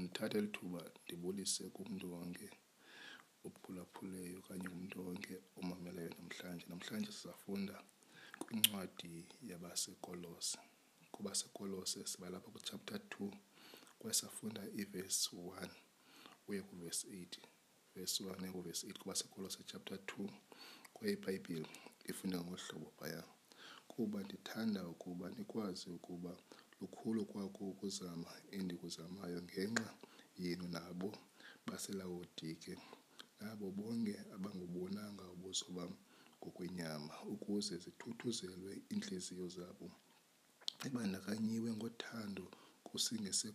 [0.00, 2.48] mandithathe eli thuba ndibulise kumntu wonke
[3.46, 7.76] ophulaphuleyo okanye kumntu wonke omameleyo namhlanje namhlanje sizafunda
[8.42, 9.12] kwincwadi
[9.50, 10.60] yabasekolose
[11.14, 13.28] kubasekolose sibalapha kuchapter 2
[13.98, 15.68] kwaye safunda ivesi 1
[16.48, 17.36] uye kuvesi 8
[17.94, 20.28] vesi 1 uye kuvesi 8 kubasekolose chapter 2
[20.94, 21.68] kwaye ibhayibhile
[22.10, 23.22] ifunda ngohlobo hlobo phaya
[23.92, 26.32] kuba ndithanda ukuba nikwazi ukuba
[26.82, 29.88] lukhulu kwako ukuzama endikuzamayo ngenxa
[30.42, 31.08] yenu nabo
[31.66, 32.74] baselawodike
[33.42, 35.92] nabo bonke abangubonanga ubuso bam
[36.40, 39.86] ngokwenyama, ukuze zithuthuzelwe iintliziyo zabo,
[40.86, 42.44] ebandakanyiwe ngothando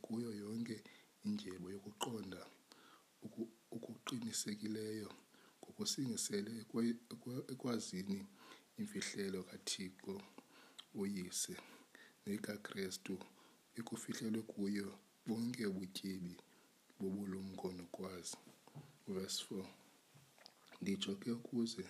[0.03, 0.77] kuyo yonke
[1.25, 2.41] indyebo yokuqonda
[3.75, 5.09] okuqinisekileyo
[5.59, 6.51] ngokusingisele
[7.53, 8.19] ekwazini
[8.81, 10.13] imfihlelo kaThixo
[10.99, 11.55] uYise
[12.31, 13.15] nekaKrestu
[13.79, 14.87] ekufihlelwe kuyo
[15.27, 16.33] bonke ubutyebi
[16.97, 18.37] bobulumko nokwazi.
[19.13, 19.69] Verse 4
[20.81, 21.83] Nditsho ke ukuze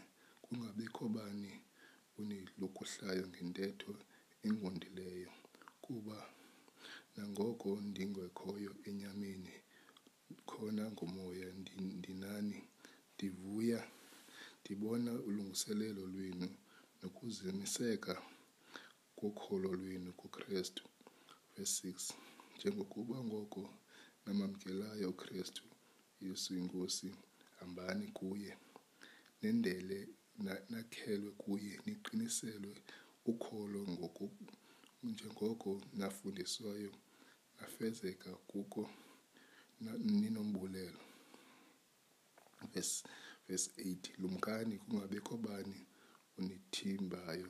[0.44, 1.52] kungabikho bani
[2.20, 3.92] unelukuhlayo ngentetho
[4.48, 5.32] engondileyo
[5.84, 6.18] kuba
[7.16, 9.54] nangoko ndingekhoyo enyameni,
[10.50, 11.48] khona ngomoya
[12.00, 12.58] ndinani,
[13.16, 13.80] ndivuya
[14.62, 16.48] ndibona ulungiselelo lwenu
[17.02, 18.14] nokuzimiseka
[19.20, 20.84] kokholo lwenu kuKristu.
[21.54, 22.14] Verse 6
[22.56, 23.62] Njengokuba ngoko
[24.26, 25.64] namamkelayo uKristu
[26.22, 27.10] Yesu iNkosi,
[27.60, 28.52] hambani kuye,
[29.42, 29.98] nendele
[30.74, 32.74] nakhelwe kuye, niqiniselwe
[33.32, 33.82] ukholo
[35.12, 36.94] njengoko nafundiswayo,
[37.60, 38.82] nafezeka kuko
[40.22, 41.02] ninombulelo.
[42.72, 43.06] Verse
[43.50, 45.78] 8 Lumkani kungabikho bani
[46.38, 47.50] unithimbayo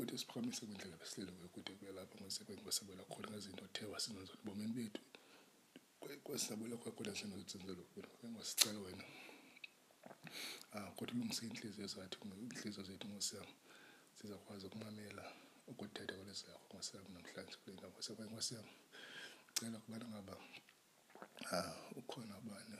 [0.00, 5.02] ukuthi siphakamise kwindlela besilile kude kuye lapho ngosebenzi khona ngezinto othe wasinenza ukuthi bethu
[6.24, 7.54] kwesabela kwakhona zinto
[8.32, 9.04] ngasicela wena
[10.72, 13.52] ah kodwa ulungise inhliziyo zathu inhliziyo zethu ngosiyami
[14.16, 15.24] sizakwazi ukumamela
[15.68, 18.72] ukuthetha kwalezi yakho namhlanje kule ndawo sekwaye ngosiyami
[19.54, 20.34] cela kubana ngaba
[21.52, 22.76] ah ukhona ubani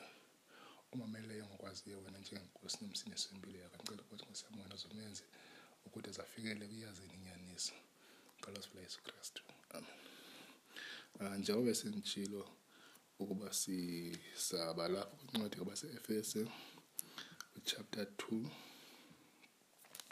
[0.93, 5.25] umameleyo ngokwaziyo wena njengenkosi nomsindisi wempilo yakho ngicela ukuthi ngosiyami wena uzomenze
[5.89, 7.75] ukuthi zafikele kuyazini inyaniso
[8.39, 9.43] ngalosifula yesu kristu
[9.77, 9.99] amen
[11.21, 12.43] uh, njengoba sentshilo
[13.19, 16.41] ukuba sisaba lapho kwincwadi yokuba se-efese
[17.69, 18.47] chapter 2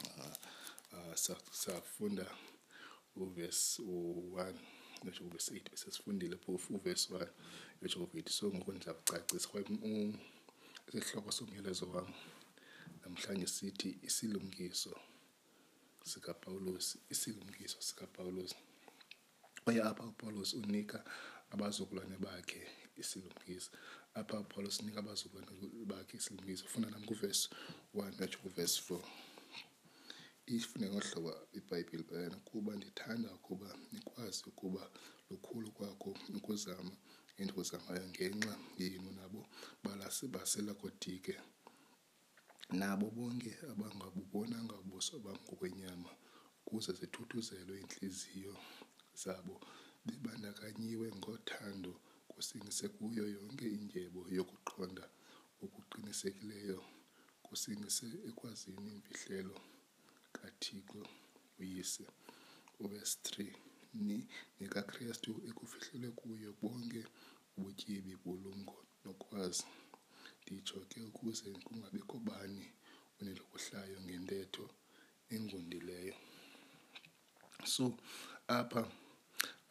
[0.05, 0.37] uh,
[1.31, 2.27] uh, safunda
[3.17, 4.55] uvesi 1
[5.05, 7.29] yotsho uvesi 8 besesifundile phofu uvesi 1
[7.83, 9.61] yotsho uvesi so ngoku ndizakucacisa kwa
[10.95, 12.09] isihloko somyelezo wam
[13.03, 15.07] namhlanje sithi isilungiso um,
[16.09, 18.53] sikapawulos isilumkiso sikapawulos
[19.65, 20.99] kwaye apha upawulos unika
[21.53, 22.61] abazukulwane bakhe
[23.01, 23.71] isilumkiso
[24.17, 27.49] apha upawulos unika abazukulwane bakhe isilumkiso funda nam kuvesi
[27.95, 29.03] one yatsho kuvesi four
[30.57, 34.83] ifunde ngohlobo ibhayibhile bayena eh, kuba ndithanda ukuba nikwazi ukuba
[35.31, 36.09] lukhulu kwakho
[36.39, 36.93] ukuzama
[37.39, 39.41] endikuzamayo ngenxa yenu nabo
[40.35, 40.75] basela
[42.77, 46.11] nabo bonke abangabubonanga ubuso bam ngokwenyama
[46.67, 48.53] ukuze zithuthuzelwe iintliziyo
[49.23, 49.55] zabo
[50.07, 51.93] bebandakanyiwe ngothando
[52.31, 55.05] kusingise kuyo yonke indyebo yokuqonda
[55.65, 56.79] okuqinisekileyo
[57.47, 59.57] kusingise ekwazini imfihlelo
[60.37, 61.03] kaThixo
[61.61, 62.05] uYise
[62.83, 63.17] uvesi
[63.97, 64.19] 3
[64.61, 67.03] nikakristu ekufihlelwe kuyo bonke
[67.57, 69.67] ubutyebi bolumko nokwazi
[70.51, 72.65] Nditsho ke ukuze kungabikho bani
[73.21, 74.65] unelokuhlayo ngentetho
[75.35, 76.15] engundileyo.
[77.73, 77.85] So
[78.57, 78.81] apha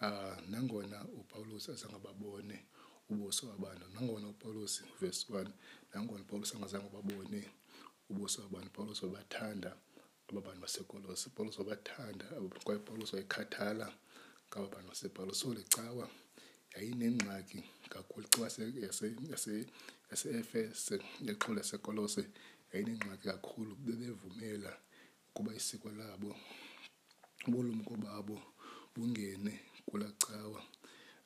[0.05, 2.57] ah, nangona uPawulos azange babone
[3.09, 5.51] ubuso wabantu nangona uPawulos verse one,
[5.93, 7.41] nangona uPawulos angazange babone
[8.11, 9.71] ubuso wabantu uPawulos wabathanda
[10.29, 12.25] aba bantu basekolosi UPawulos wabathanda
[12.65, 13.87] kwaye uPawulos wayekhathala
[14.49, 15.37] ngaba bantu basePawulos.
[15.41, 16.07] So le cawa.
[16.75, 17.59] yayinengxaki
[17.93, 18.63] kakhulu xa
[20.11, 20.79] yase-efes
[21.27, 22.21] yexhola sekolose
[22.71, 24.71] yayinengxaki kakhulu bebevumela
[25.27, 26.29] ukuba isiko labo
[27.47, 28.35] ubulumko babo
[28.93, 29.53] bungene
[29.87, 30.61] kulaa cawa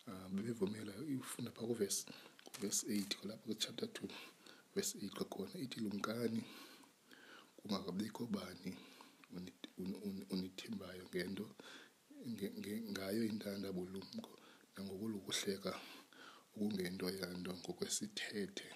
[0.09, 2.03] um bebevumela ifunda pha kuvesi
[2.51, 4.07] kuvesi eight kulapha kwi-chapter two
[4.73, 6.41] vesi eight kwakhona ithi lumkani
[7.57, 8.69] kungakabikho bani
[10.33, 11.45] unithembayo ngento
[12.95, 14.29] ngayo intanda bulumko
[14.77, 15.71] nangokulukuhleka
[16.53, 18.68] okungento yanto ngokwesithethe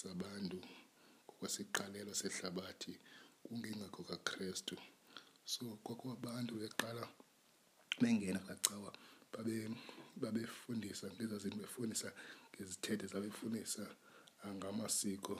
[0.00, 0.58] sabantu
[1.24, 2.92] ngokwesiqalelo sehlabathi
[3.44, 4.74] kungengakho kaKrestu.
[5.52, 7.04] So kwakwabantu abantu beqala
[8.00, 8.90] bengena kacawa
[9.32, 9.54] babe
[10.22, 12.08] babefundisa ngezaa zinto befundisa
[12.52, 13.84] ngezithethe zabefundisa
[14.56, 15.34] ngamasiko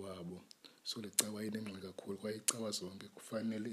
[0.00, 0.38] wabo.
[0.88, 3.72] So le cawa inengxaki kakhulu kwayecawa zonke kufanele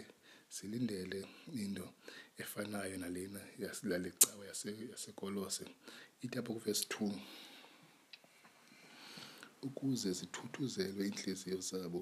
[0.49, 1.89] silindele into
[2.37, 5.65] efanayo nalena yasilale cawa yasekolose
[6.25, 7.13] itapho kuvesi 2
[9.67, 12.01] ukuze zithuthuzelwe inhliziyo zabo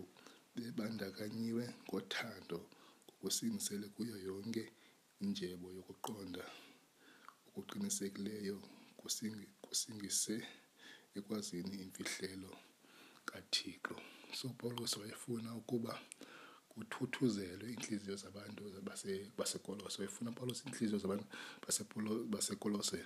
[0.55, 2.59] bebandakanyiwe ngothando
[3.05, 4.63] ngokusingisele kuyo yonke
[5.23, 6.43] injebo yokuqonda
[7.47, 8.57] ukuqinisekileyo
[9.69, 10.35] kusingise
[11.17, 12.51] ekwazini imfihlelo
[13.29, 13.93] kathixo
[14.37, 15.93] so paulos wayefuna ukuba
[16.81, 18.61] uthuthuzelwe iintliziyo zabantu
[19.37, 21.25] basekolose efuna paulos iintliziyo zabantu
[22.33, 22.99] basekolose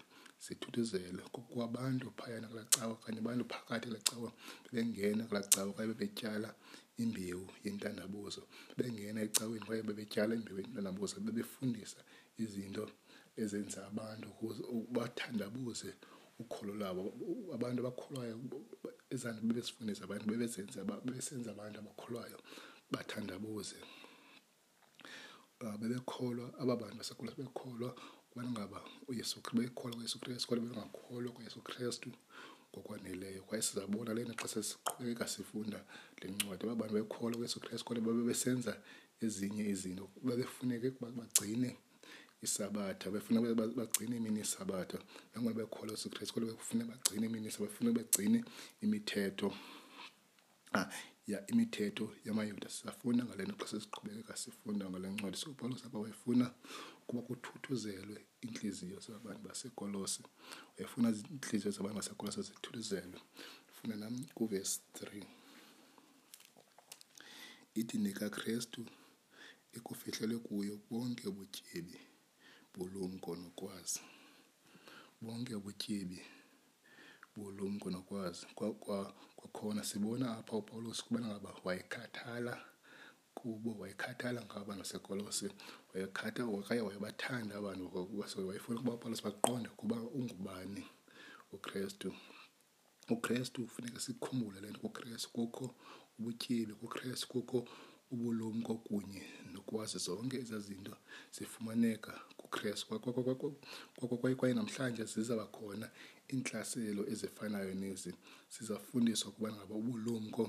[0.45, 4.29] zithuthuzelwe kokwabantu phayana kulacawa okanye abantu phakathi kulacawa
[4.65, 6.49] bebengena kulacawa kwaye bebetyala
[7.03, 8.41] imbewu yentandabuzo
[8.77, 11.99] bebengena ecaweni kwaye bebetyala imbewu yentandabuzo bebefundisa
[12.43, 12.83] izinto
[13.41, 14.27] ezenza abantu
[14.95, 15.89] bathandabuze
[16.41, 17.01] ukholo labo
[17.55, 18.35] abantu abakholwayo
[19.13, 22.49] ezanto bebesifundisa abantu bebesenza abantu abakholwayo be
[22.91, 23.75] bathandabuze
[25.79, 27.89] bebekholwa aba bantu basekula bekholwa
[28.35, 32.09] ubana ngaba uyesu bekholwa kuyesu kristu kodwa bebengakholwa kuyesu kristu
[32.71, 35.79] ngokwaneleyo kwaye sizabona lena xa sesiqhubekeka sifunda
[36.19, 38.73] le ncwadi aba bantu bekholwa kuyesu kristu kodwa babebesenza
[39.23, 41.69] ezinye izinto babefuneke ukuba bagcine
[42.45, 43.37] isabatha befuna
[43.79, 44.97] bagcine imini isabatha
[45.31, 48.39] bengona bekholwa kuyesu kristu kodwa befuneke bagcine imini isabatha befuneke begcine
[48.85, 49.49] imithetho
[50.77, 50.87] ah,
[51.31, 56.45] ya imithetho yamayuda sisafunda ngale nto xa sesiqhubekeka sifunda ngale ncwadi sopawulos saba wayefuna
[57.01, 60.21] ukuba kuthuthuzelwe iintliziyo zabantu basekolose
[60.75, 63.19] wayefuna iintliziyo zabantu basekolose zithuthuzelwe
[63.75, 65.23] funa nam kuvesi three
[67.79, 68.81] ithi nikakrestu
[69.77, 71.97] ikufihlelwe kuyo bonke ubutyebi
[72.75, 74.03] bulumko nokwazi
[75.23, 76.19] bonke ubutyebi
[77.35, 82.53] bulumko nokwazi kwakhona sibona apha upawulos ukubana ngaba wayekhathala
[83.33, 85.47] kubo wayekhathala ngabo abantu basekolose
[85.93, 87.83] wayekhatha wayebathanda abantu
[88.47, 90.83] wayefuna ukuba upawulos baqonde kuba ungubani
[91.55, 92.11] ukrestu
[93.09, 95.65] ukrestu kufuneka sikhumbule le nto kukrestu kukho
[96.19, 97.63] ubutyebi kukrestu kukho
[98.11, 99.23] ubulumko kunye
[99.55, 100.95] nokwazi zonke ezaa zinto
[101.31, 102.83] zifumaneka kukrestu
[104.39, 105.45] kwaye namhlanje zizaba
[106.33, 108.11] iintlaselo ezifanayo nezi
[108.55, 110.43] sizafundiswa ukubana ngaba ubulumko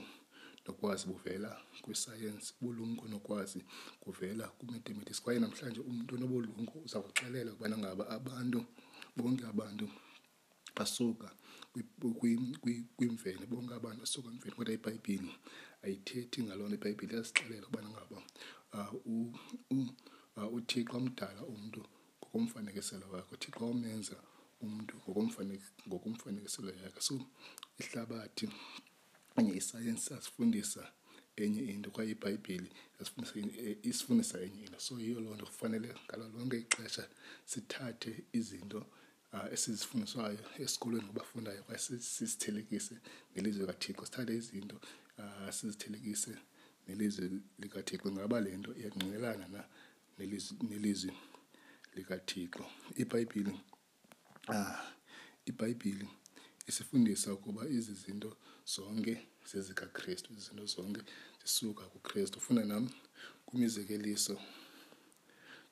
[0.65, 1.51] nokwazi buvela
[1.83, 3.61] kwisayensi ubulumko nokwazi
[4.03, 8.59] kuvela kwimathematics kwaye namhlanje umntu onobulumko uza kuxelela ukubana ngaba abantu
[9.17, 9.87] bonke abantu
[10.77, 11.29] basuka
[12.99, 15.33] kwimvene bonke abantu basuka kwimvene kodwa ibhayibhile
[15.85, 18.19] ayithethi ngaloo nto ibhayibhile iyasixelela ukubana ngaba
[18.79, 18.89] ah,
[20.39, 21.81] ah, uthixo amdala umntu
[22.23, 24.17] ngokomfanekiselo wakhe uthixo omenza
[24.65, 24.95] umuntu
[25.89, 26.71] ngokomfanekiselo
[27.07, 27.15] so
[27.83, 28.47] ihlabathi
[29.35, 30.83] kanye isayensi sasifundisa
[31.43, 32.69] enye into kwaye ibhayibhile
[33.65, 37.05] eh, isifundisa enye into so yiyo loo nto kufanele ngalo lonke ixesha
[37.51, 38.81] sithathe izinto
[39.35, 42.95] uh, esizifundiswayo esikolweni kubafundayo kwaye sizithelekise
[43.35, 44.77] nelizwe kathixo sithathe izinto
[45.21, 46.33] uh, sizithelekise
[46.89, 47.27] nelizwi
[47.63, 49.61] likathixo ingaba le nto iyangqinelana na
[50.71, 51.11] nelizwi
[51.97, 52.63] likathixo
[53.03, 53.55] ibhayibhile
[54.49, 54.83] Ah,
[55.47, 56.09] iBhayibhile
[56.67, 58.31] isifundisa ukuba izi zinto
[58.75, 59.15] zonke
[59.51, 61.03] zezikaKristu, izinto zonke
[61.43, 62.37] zisuka kuKristu.
[62.39, 62.91] Ufuna nami
[63.47, 64.35] kumizekeliso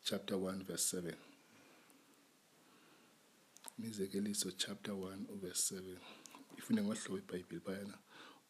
[0.07, 1.15] chapter 1 verse 7.
[3.79, 5.97] Mizekeliso chapter 1 verse 7.
[6.59, 7.97] Ifunde ngohlobo iBhayibhile bayana.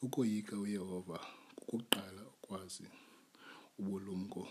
[0.05, 1.19] Ukoyika uYehova
[1.57, 2.85] kukuqala ukwazi
[3.79, 4.43] ubulumko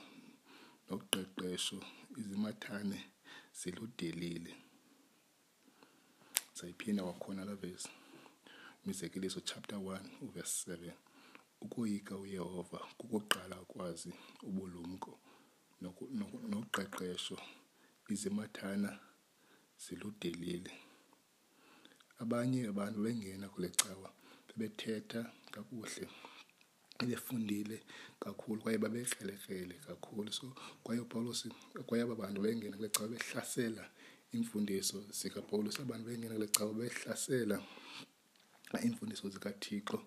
[0.88, 1.78] nokuqeqesho
[2.20, 2.98] izimathane
[3.60, 4.54] ziludelile.
[4.56, 4.68] Mm
[6.60, 7.90] sayiphinda kwakhona la vesi
[8.86, 10.92] imizekeliso chapter 1 uvesi 7
[11.62, 14.14] ukoyika uyehova kukuqala kwazi
[14.44, 15.20] ubulumko
[16.52, 17.38] noqeqesho
[18.14, 18.90] izimathana
[19.88, 20.72] ziludelile
[22.24, 24.10] abanye abantu bengena kule cawa
[24.48, 25.22] bebethetha
[25.54, 26.06] kakuhle
[27.08, 27.78] befundile
[28.24, 30.48] kakhulu kwaye babekrelekrele kakhulu so
[30.84, 31.42] kwaye upawulos
[31.88, 33.86] kwaye aba bantu bengena kule cawa behlasela
[34.38, 37.58] imfundiso zikaPawulos abantu bengena kule cawa behlasela
[38.86, 39.98] iimfundiso zikaThixo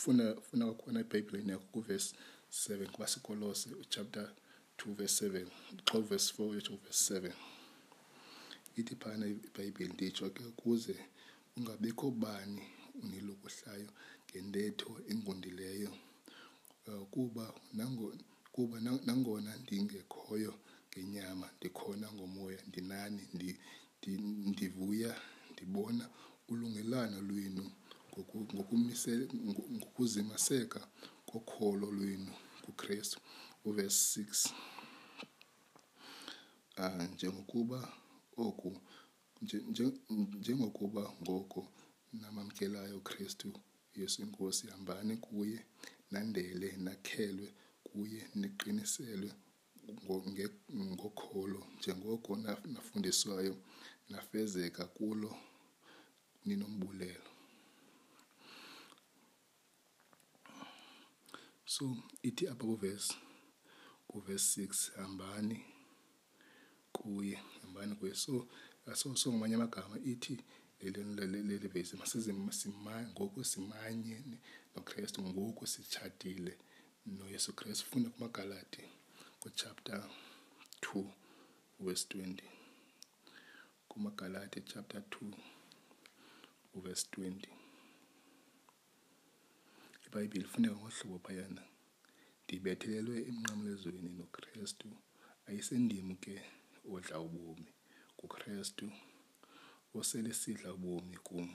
[0.00, 2.12] funa funa kwakhona ebhayibhileni yakho kuvesi
[2.52, 4.26] 7 kwasikolose uchapter
[4.78, 5.46] 2 verse 7
[5.84, 7.32] 12 verse 4 uyotsho verse 7
[8.80, 10.94] ithi phana ibhayibhile nditsho ke ukuze
[11.56, 12.62] ungabikho bani
[13.02, 13.88] unilokohlayo
[14.30, 15.92] ngentetho engundileyo
[16.88, 17.44] uh, kuba
[17.76, 18.22] nangona
[18.54, 20.52] kuba nangona ndingekhoyo
[20.90, 23.22] ngenyama ndikhona ngomoya ndinani
[24.52, 25.12] ndivuya
[25.52, 26.04] ndibona
[26.50, 27.64] ulungelelwano lwenu
[29.74, 30.80] ngokuzimiseka
[31.28, 32.32] kokholo lwenu
[32.64, 33.18] kuKristu.
[33.68, 34.30] U-verse six,
[36.84, 37.78] ah, njengokuba
[38.44, 38.68] oku
[40.42, 41.60] njengokuba ngoko
[42.20, 43.48] namamkelayo uKristu
[43.98, 45.58] Yesu iNkosi hambani kuye
[46.12, 47.48] nandele nakhelwe
[47.92, 49.30] kuye niqiniselwe
[50.92, 52.30] ngokholo njengoko
[52.74, 53.54] nafundiswayo
[54.12, 55.30] nafezeka kulo
[56.46, 57.30] ninombulelo
[61.74, 61.84] so
[62.28, 63.14] ithi apha kuvesi
[64.10, 65.56] kuvesi six hambani
[66.96, 68.32] kuye hambani kuye so
[69.00, 70.34] so songamanye amagama ithi
[70.80, 74.16] leli vesi masizimanye ngoku simanye
[74.74, 76.64] nokristu ngoku sitshatile no
[77.18, 78.82] noyesu kristu funde kumagalati
[79.40, 80.08] kuchapta
[80.94, 81.04] 2
[81.80, 82.38] vesi 20
[83.88, 85.32] kumagalati chapta 2
[86.84, 87.46] vesi 20
[90.06, 91.62] ibhayibhile funeka ngohlobo phayana
[92.44, 94.88] ndibethelelwe emnqamlezweni nokristu
[95.48, 96.34] ayisendim ke
[96.94, 97.68] odla ubomi
[98.18, 98.86] kukristu
[99.98, 101.48] osele sidla ubomi kum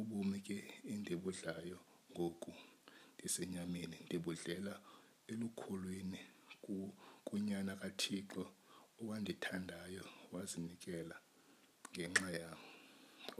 [0.00, 0.56] ubomi ke
[0.92, 1.78] endibudlayo
[2.12, 2.52] ngoku
[3.18, 4.74] ndisenyameni ndibudlela
[5.30, 6.20] elukhulwini
[7.26, 8.42] kunyana kaThixo
[9.00, 11.16] owandithandayo wazinikela
[11.92, 12.54] ngenxa yam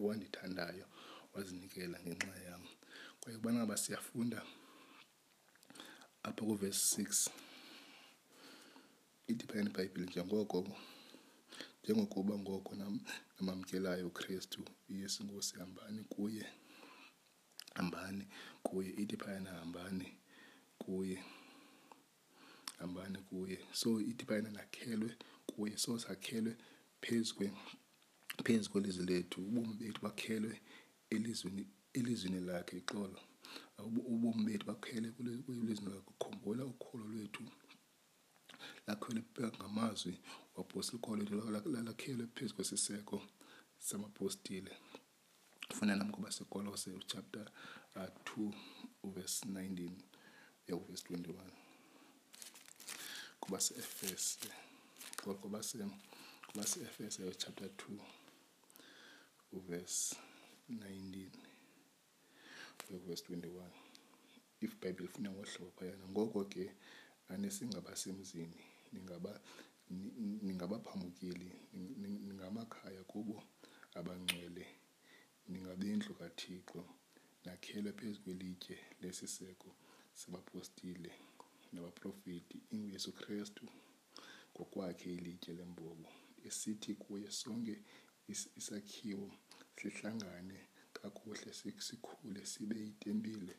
[0.01, 0.87] owandithandayo
[1.33, 2.65] wazinikela ngenxa yam
[3.21, 4.39] kwaye ubana ngaba siyafunda
[6.27, 7.11] apha kuvesi six
[9.31, 10.57] ithi depend ibhayibhile njengoko
[11.81, 12.71] njengokuba ngoko
[13.37, 15.53] namamkelayo uKristu uYesu Nkosi
[16.15, 16.45] kuye
[17.77, 18.27] hambani
[18.63, 20.13] kuye ithi phayana hambani
[20.79, 21.19] kuye,
[22.79, 23.59] hambani kuye.
[23.73, 25.11] So ithi phayana nakhelwe
[25.47, 25.77] kuye.
[25.79, 26.57] So sakhelwe
[27.01, 27.35] phezu
[28.45, 30.61] phezu kwelizwe lethu ubomi bethu bakhelwe
[31.11, 33.21] elizweni elizwini lakhe ixolo
[34.13, 35.09] ubomi bethu bakhele
[35.47, 37.43] kwilizwe lakho khumbula ukholo lwethu
[38.87, 39.23] lakhwele
[39.57, 40.15] ngamazwi
[40.55, 43.17] wapostile ukholo lwethu lakhelwe phezu kwesiseko
[43.79, 44.73] samapostile
[45.69, 47.51] kufanele nami kuba sikolo uchapter
[47.97, 48.53] uh, 2
[49.03, 49.91] uverse 19
[50.67, 51.35] ya uverse 21
[53.41, 54.39] kuba se-efes
[55.41, 55.79] kuba se
[56.47, 57.99] kuba se-efes chapter 2
[59.53, 60.17] uverse
[60.71, 61.29] 19
[62.91, 63.69] uverse 21
[64.65, 66.65] ibhayibhile ifuna ngohlobo phayana ngoko ke
[67.29, 68.61] anisingabasemzini
[68.93, 69.41] ningaba
[70.43, 71.51] ningabaphambukeli
[72.01, 73.43] ningamakhaya kubo
[73.95, 74.67] abangcwele
[75.49, 76.83] ningabendlu kaThixo
[77.45, 79.69] nakhelwe phezu kwelitye lesiseko
[80.21, 81.13] sabapostile
[81.73, 83.65] nabaprofeti ingu Yesu Krestu
[84.55, 86.09] ngokwakhe ilitye lembobo,
[86.49, 87.77] esithi kuye sonke
[88.59, 89.27] isakhiwo
[89.77, 90.59] sihlangane
[90.97, 91.51] kakuhle
[91.87, 93.55] sikhule sibe yitempile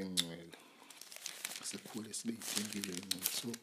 [0.00, 0.58] engcwele
[1.68, 3.60] sikhule sibe yitempile engcwele.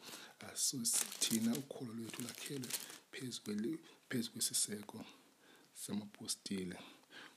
[0.60, 0.78] So
[1.22, 2.70] thina ukholo lwethu lakhelwe
[3.12, 3.40] phezu
[4.08, 4.96] phezu kwesiseko
[5.82, 6.78] samapostile.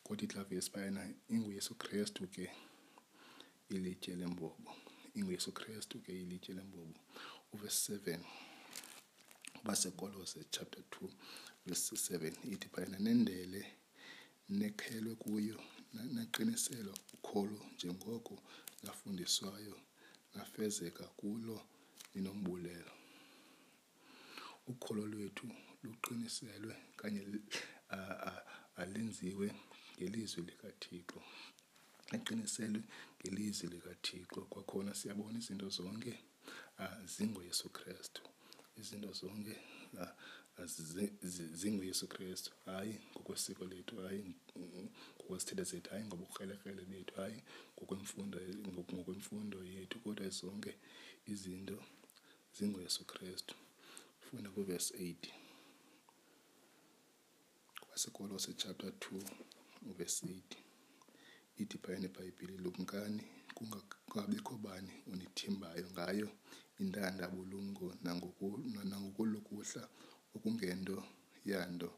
[0.08, 1.02] kotitlavesi phayana
[1.36, 2.52] inguyesu krestu ke
[3.76, 4.72] ilitye lembumbo
[5.20, 7.00] inguyesu krestu ke ilitye lembumbo
[7.54, 8.20] uverse seven
[9.66, 11.10] basekolose chapter two
[11.66, 13.62] verse seven ithi phayana nendele
[14.60, 15.58] nekhelwe kuyo
[15.94, 18.36] naqiniselwa ukholo njengoko
[18.84, 19.78] nafundiswayo
[20.36, 21.58] nafezeka kulo
[22.16, 22.92] ninombulelo
[24.68, 25.48] ukholo lwethu
[25.84, 27.22] luqiniselwe kanye
[28.80, 29.60] alenziwe uh, uh,
[30.00, 31.20] ngelizwi likaThixo
[32.16, 32.82] eqiniselwe
[33.18, 36.14] ngelizwi likaThixo kwakhona siyabona izinto zonke
[36.84, 38.22] ah, zingoYesu Kristu
[38.80, 39.54] izinto zonke
[40.04, 40.14] ah,
[41.62, 44.22] zingoYesu Kristu hayi ngokwesiko lethu hayi
[45.18, 47.38] ngokwesithethe sethu hayi ngobukrelekrele bethu hayi
[47.76, 48.38] ngokwemfundo
[48.94, 50.72] ngokwemfundo yethu kodwa zonke
[51.32, 51.78] izinto
[52.56, 53.56] zingoYesu Kristu
[54.26, 55.16] funa kuvesi 8
[57.84, 59.57] kwasikolo chapter 2
[59.98, 60.34] verse 8
[61.62, 63.24] ithi phayana ebhayibhile lumkani
[63.56, 66.30] kungabikho bani unithimbayo ngayo
[66.82, 67.88] intanda bulungo
[68.86, 69.84] nangokulukuhla
[70.36, 70.98] okungento
[71.50, 71.90] yanto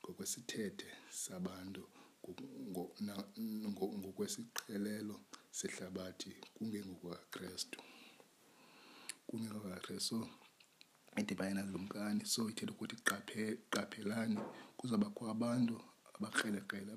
[0.00, 0.88] ngokwesithethe
[1.24, 1.82] sabantu
[4.04, 5.16] ngokwesiqhelelo
[5.58, 7.78] sehlabathi kungengokwaKrestu
[9.28, 10.18] kungengokwaKrestu so
[11.20, 12.96] idibana lumkani so ithetha ukuthi
[13.72, 14.38] qaphelani
[14.76, 15.76] kuzawubakho abantu
[16.16, 16.92] abakrelekrele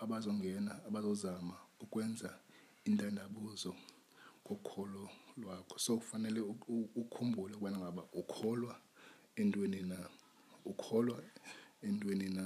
[0.00, 2.30] abazongena abazozama ukwenza
[2.88, 3.72] intandabuzo
[4.44, 5.04] ngokholo
[5.40, 6.40] lwakho so kufanele
[7.00, 8.74] ukhumbule ukubana ngaba ukholwa
[9.40, 9.98] entweni na
[10.64, 11.16] ukholwa
[11.86, 12.44] entweni na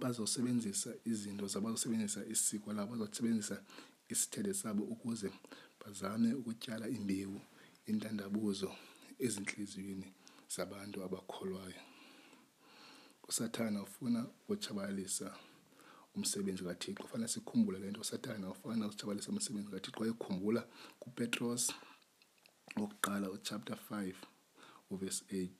[0.00, 3.56] bazosebenzisa izinto zabo bazosebenzisa isiko labo bazosebenzisa
[4.12, 5.28] isithethe sabo ukuze
[5.80, 7.40] bazame ukutyala imbewu
[7.90, 8.70] intandabuzo
[9.24, 10.06] ezintliziyweni
[10.56, 11.80] zabantu abakholwayo
[13.28, 15.26] usathane ufuna ukutshabalisa
[16.14, 20.62] umsebenzi kathixo fanele sikhumbule le nto usathane ufuna ukutshabalalisa umsebenzi kathixo wayekhumbula
[21.02, 21.62] kupetros
[22.78, 24.14] wokuqala uchapter 5
[24.90, 25.50] uvesi 8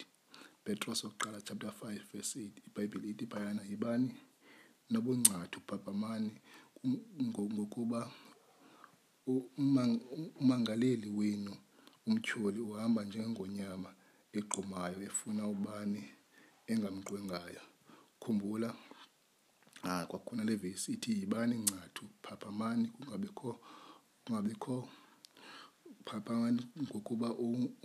[0.65, 4.09] petros wokuqala chapter 5 verse 8 ibhayibhile ithi phayana yibani
[4.93, 6.31] nobungcathu bhabhamani
[7.39, 8.01] ngokuba
[10.41, 11.53] umangaleli wenu
[12.07, 13.91] umtyholi uhamba njengonyama
[14.39, 16.03] egqumayo efuna ubani
[16.73, 17.63] engamqwengayo
[18.21, 18.71] khumbula
[19.89, 23.51] ah, kwakhona le vesi ithi yibani ncathu phaphamani kungabekho
[24.23, 24.75] kungabekho
[26.09, 27.29] phaphamani ngokuba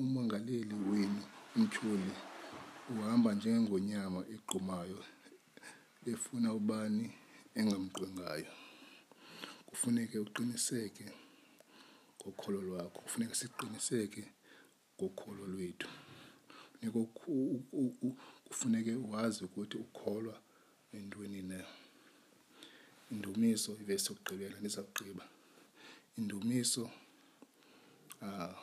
[0.02, 1.22] umangaleli wenu
[1.56, 2.12] umtyholi
[2.94, 5.00] uhamba njengengonyama egqumayo
[6.12, 7.06] efuna ubani
[7.60, 8.52] engamqwengayo
[9.68, 11.06] kufuneke uqiniseke
[12.18, 14.22] ngokholo lwakho kufuneke siqiniseke
[14.96, 15.90] ngokholo lwethu
[16.82, 17.00] niko
[18.50, 20.36] kufuneke wazi ukuthi ukholwa
[20.98, 21.60] entweni ne
[23.12, 25.24] indumiso ivesi yokugqibela ndizawugqiba
[26.20, 26.84] indumiso
[28.26, 28.54] uh,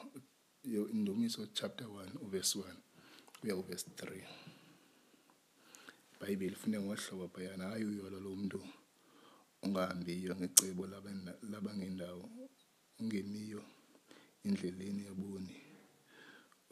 [0.96, 4.24] indumiso chapter 1 uvesi 1 kuya uvesi 3
[6.14, 8.58] ibhayibhile ifune ngohlobo bhayana hayi uyolo lo mntu
[9.64, 10.82] ungahambiyo ngecebo
[11.52, 12.24] labangendawo
[13.00, 13.60] ungemiyo
[14.46, 15.54] endleleni yabuni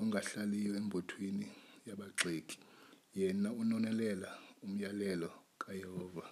[0.03, 1.47] ongahlaliyo embothweni
[1.89, 2.57] yabagxeki,
[3.19, 4.31] yena unonelela
[4.65, 5.31] umyalelo
[5.63, 6.27] kaYehova,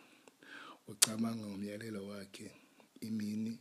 [0.91, 2.47] ucamanga ngomyalelo wakhe
[3.09, 3.53] imini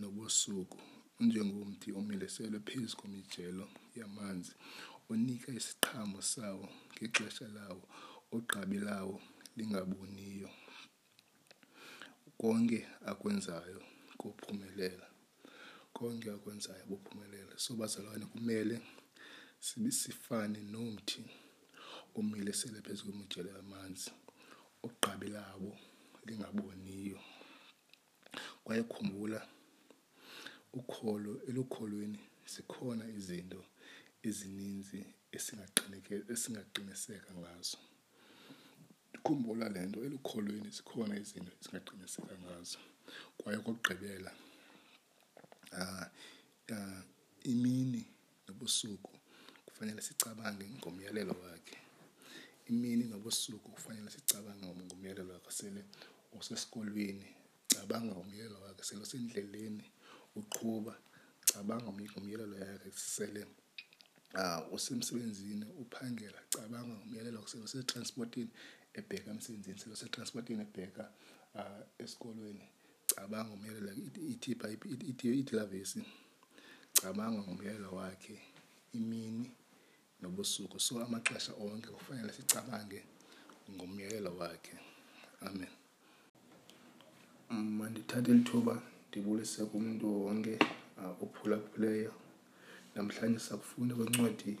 [0.00, 0.78] nobusuku,
[1.20, 3.64] unjengomthi omileselwe phezu komijelo
[3.98, 4.52] yamanzi,
[5.10, 7.82] onika isiqhamo sawo ngexesha lawo,
[8.34, 9.16] ogqabi lawo
[9.56, 10.50] lingaboniyo
[12.40, 12.78] konke
[13.10, 13.80] akwenzayo
[14.20, 15.06] kuphumelela
[15.96, 18.82] konke akwenzayo kuphumelela So, bazalwane, kumele
[19.60, 21.24] sibisifane nomthi
[22.14, 24.10] omile sele phezu kwemijelo yamanzi
[24.86, 25.70] ogqabi labo
[26.26, 27.20] lingaboniyo
[28.64, 29.40] kwaye khumbula
[30.78, 32.20] ukholo elukholweni
[32.52, 33.60] zikhona izinto
[34.28, 35.00] ezininzi
[36.34, 37.78] esingaqiniseka ngazo
[39.24, 42.78] khumbula le nto elukholweni zikhona izinto esingaqiniseka ngazo
[43.38, 44.32] kwaye kokugqibela
[45.78, 46.10] um uh, ah,
[46.72, 47.02] uh, ah,
[47.52, 48.02] imini
[48.46, 49.15] nobusuku
[49.76, 51.76] kufanele sicabange ngomyalelo wakhe
[52.70, 55.82] imini nobusuku kufanele sicabange ngomyalelo wakhe sele
[56.38, 57.26] usesikolweni
[57.72, 59.84] cabanga ngomyalelo wakhe sele usendleleni
[60.40, 60.94] uqhuba
[61.50, 63.42] cabanga ngomyalelo yakhe sele
[64.74, 68.50] usemsebenzini uphangela cabanga ngomyalelo wakhe sele usetransportini
[68.98, 71.04] ebheka emsebenzini sele usetransportini ebheka
[72.02, 72.64] esikolweni
[73.12, 74.00] cabanga ngomyalelo wakhe
[75.42, 76.00] itilavesi
[77.00, 78.34] cabanga ngomyalelo wakhe
[79.00, 79.46] imini
[80.20, 83.00] nobusuku so amaxesha onke kufanele sicabange
[83.74, 84.74] ngomyekelo wakhe
[85.46, 85.68] amen
[87.78, 88.74] mandithathe lithuba
[89.08, 90.54] ndibulise kumntu wonke
[91.24, 92.12] ophulaphuleyo
[92.94, 94.52] namhlanje sakufunda kwincwadi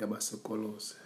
[0.00, 0.96] yabasekolose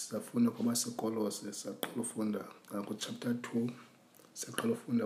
[0.00, 2.40] safunda kwabasekolose saqhela ufunda
[2.88, 3.62] kuchapter two
[4.40, 5.04] saqhela ufunda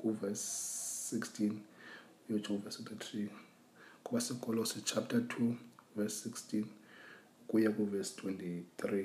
[0.00, 0.48] kuvesi
[1.08, 1.54] sixteen
[2.26, 3.28] uyotsho uvesi thirty-three
[4.04, 5.50] kwabasekolose chapter two
[5.96, 6.66] verse sixteen
[7.48, 9.04] kuya kuvesi 23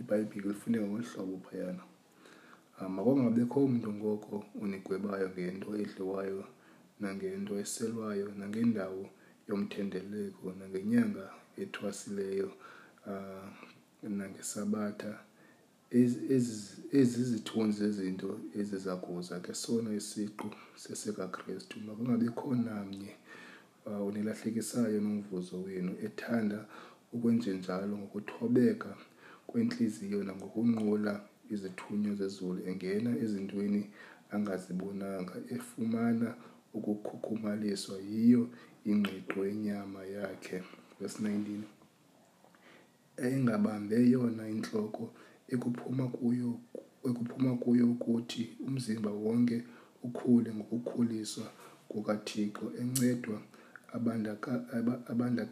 [0.00, 1.82] ibhayibhile lifuneka ngolu hlobo phayana
[2.80, 6.40] um, makwangabekho umntu ngoko unigwebayo ngento edliwayo
[7.00, 9.02] nangento eselwayo nangendawo
[9.48, 11.24] yomthendeleko nangenyanga
[11.62, 12.48] ethwasileyo
[13.08, 15.12] um, nangesabatha
[16.98, 18.28] ezizithunzi zezinto
[18.60, 20.48] eziza kuza ke sona isiqu
[20.82, 23.12] sesekakristu makungabekho namnye
[23.86, 26.60] uh, unilahlekisayo nomvuzo wenu ethanda
[27.12, 28.90] ukwenze njalo ngokuthobeka
[29.48, 31.12] kwenhliziyo nangokunqula
[31.52, 33.80] izithunywa zezulu engena ezintweni
[34.34, 36.28] angazibonanga efumana
[36.76, 38.42] ukukhukhumaliswa yiyo
[38.90, 40.58] ingqiqo yenyama yakhe
[41.00, 45.04] vesi 19 engabambe yona intloko
[45.54, 46.50] ekuphuma kuyo
[47.08, 49.56] ekuphuma kuyo ukuthi umzimba wonke
[50.06, 51.46] ukhule ngokukhuliswa
[51.90, 53.36] kukathixo encedwa
[53.96, 55.44] abandakanywe aba, abanda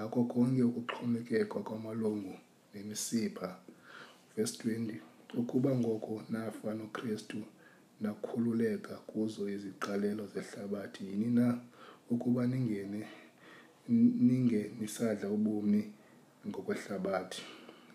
[0.00, 2.34] ngako konke ukuxhomekeka kwamalungu
[2.74, 3.56] nemisipha.
[4.36, 4.96] verse 20
[5.34, 7.36] Ukuba ngoko nafa noKristu
[8.00, 11.58] nakhululeka kuzo iziqalelo zehlabathi yini na,
[12.10, 13.02] ukuba ningene
[14.80, 15.92] nisadla ubomi
[16.48, 17.42] ngokwehlabathi,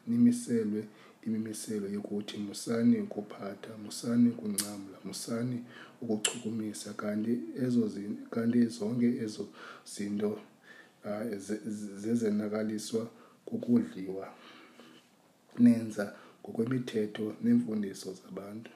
[0.08, 0.82] nimiselwe
[1.26, 5.64] imimiselo yokuthi, Musani ukuphatha, musani ukuncamla, musani
[6.02, 7.90] ukuchukumisa, kanti ezo
[8.32, 9.48] kanti zonke ezo
[9.94, 10.38] zinto
[11.08, 11.24] Ah,
[12.02, 13.10] zezenakaliswa
[13.48, 14.26] kukudliwa
[15.66, 16.06] nenza
[16.42, 18.72] ngokwemithetho neemfundiso zabantu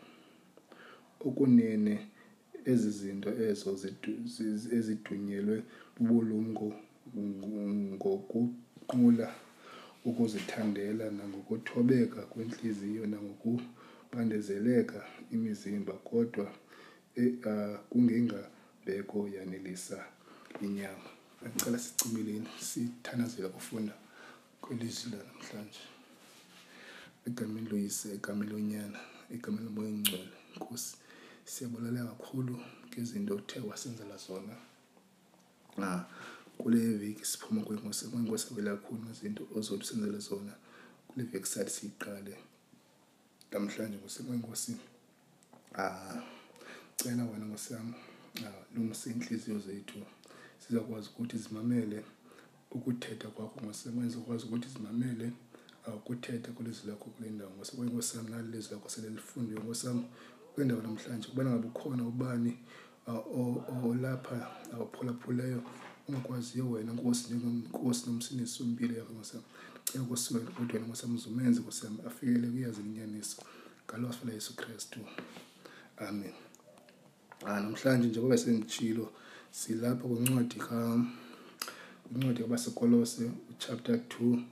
[1.27, 1.93] okunene
[2.71, 3.69] ezi zinto ezo
[4.77, 5.57] ezidunyelwe
[5.95, 6.67] bubulumko
[7.95, 9.27] ngokuqula
[10.07, 14.99] ukuzithandela nangokuthobeka kwentliziyo nangokubandezeleka
[15.35, 16.47] imizimba kodwa
[17.19, 19.97] e, ah, kungengabeko yanelisa
[20.67, 21.09] inyama
[21.47, 23.93] ngicela sicimeleni sithandazela ukufunda
[24.61, 25.81] kwelizwi lanamhlanje
[27.27, 28.99] egameni loyise egameni lonyana
[29.35, 30.91] egameni lomoya ongcwele nkosi
[31.51, 32.55] siyabulala kakhulu
[32.89, 34.55] ngezinto othe wasenzela zona
[35.77, 36.01] um
[36.59, 40.53] kule veki siphuma kwenkosi kwenkosi abela kakhulu ngezinto ozobe usenzele zona
[41.07, 42.35] kule veki sathi siyiqale
[43.51, 44.71] namhlanje ngose kwenkosi
[45.79, 46.19] um
[46.97, 47.93] cela wena ngosiyam
[48.43, 49.99] ah, lungise iy'nhliziyo zethu
[50.69, 52.03] zizawukwazi ukuthi zimamele
[52.71, 55.31] ukuthetha kwakho ngosebenzi ukwazi ukuthi zimamele
[55.97, 60.09] ukuthetha kwilizwi lakho kule ndawo ngosekwenye nkosam nali lizwi lakho sele lifundiwe kwendawo
[60.53, 62.53] kule ndawo namhlanje ukubana ngabe ukhona ubani
[63.83, 64.37] olapha
[64.73, 65.61] awuphulaphuleyo
[66.07, 69.41] ungakwaziyo wena nkosi njengonkosi nomsindisi wempilo yakho nkosam
[69.89, 73.37] cela kusiwena ukuthi wena nkosam uzumenze nkosam afikele kuyazi linyaniso
[73.85, 74.99] ngalo sifela yesu kristu
[76.07, 76.33] amen
[77.47, 79.05] ah namhlanje njengoba senditshilo
[79.51, 80.77] silapha kwincwadi ka
[82.05, 84.45] kwincwadi kabasekolose uchapter 2 um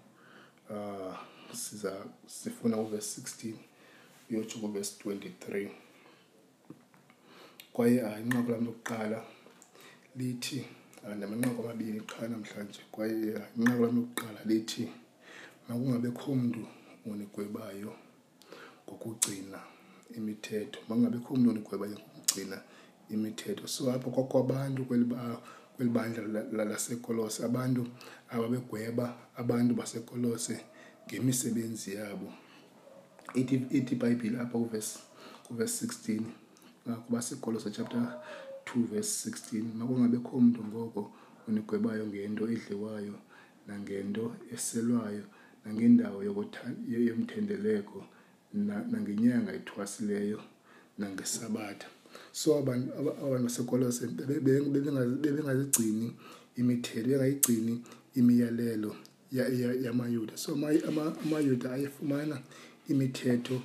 [0.69, 3.53] uh, ah, siza sifuna uverse 16
[4.31, 5.69] uyotsho kuverse 23
[7.73, 9.23] kwaye uh, inqaku lam lokuqala
[10.15, 10.65] lithi
[11.03, 14.89] uh, ah, namanqaku amabini qha namhlanje kwaye uh, inqaku lam lokuqala lithi
[15.69, 16.61] makungabekho mntu
[17.11, 17.93] onigwebayo
[18.85, 19.59] ngokugcina
[20.17, 22.57] imithetho makungabekho mntu onigwebayo ngokugcina
[23.11, 25.05] imithetho so apho kwakho abantu kweli
[25.77, 27.87] kweli bandla lasekolose abantu
[28.29, 30.55] ababegweba abantu basekolose
[31.07, 32.27] ngemisebenzi yabo
[33.35, 34.99] ithi ithi ibhayibhile apha kuvesi
[35.47, 36.21] kuvesi 16
[37.07, 38.03] kubasekolose chapter
[38.67, 41.01] 2 verse 16 makungabekho mntu ngoko
[41.47, 43.15] unigwebayo ngento edliwayo
[43.67, 45.23] nangento eselwayo
[45.65, 46.23] nangendawo
[46.91, 47.99] yomthendeleko
[48.91, 50.39] nangenyanga ethwasileyo
[50.97, 51.87] nangesabatha
[52.37, 52.87] so abantu
[53.27, 53.85] abanesikolo
[55.23, 56.07] bebengazigcini
[56.61, 57.73] imithetho bengayigcini
[58.19, 58.91] imiyalelo
[59.85, 60.53] yamayuda so
[61.23, 62.37] amayuda ayefumana
[62.93, 63.55] imithetho